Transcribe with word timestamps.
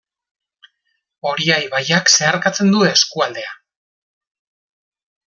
Oria 1.31 1.57
ibaiak 1.67 2.09
zeharkatzen 2.15 2.73
du 2.77 2.81
eskualdea. 2.93 3.53